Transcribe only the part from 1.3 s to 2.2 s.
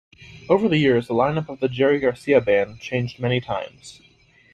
of the Jerry